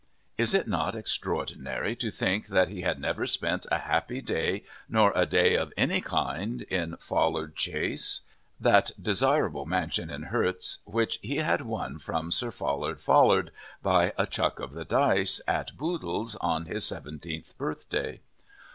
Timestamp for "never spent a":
2.99-3.77